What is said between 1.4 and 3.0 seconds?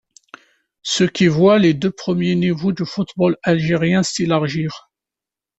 les deux premiers niveaux du